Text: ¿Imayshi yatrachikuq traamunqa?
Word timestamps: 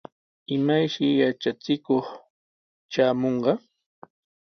¿Imayshi 0.55 1.05
yatrachikuq 1.21 2.05
traamunqa? 2.91 3.53